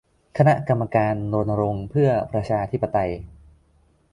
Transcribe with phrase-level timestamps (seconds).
[0.37, 3.11] คณะกรรมการรณรงค์เพื่อประชาธิปไตย